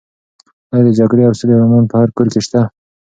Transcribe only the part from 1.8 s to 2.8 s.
په هر کور کې شته؟